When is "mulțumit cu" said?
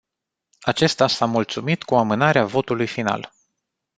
1.25-1.95